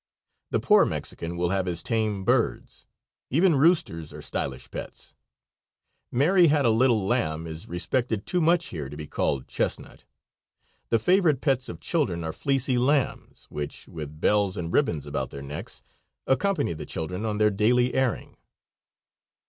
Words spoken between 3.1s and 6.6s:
even roosters are stylish pets. "Mary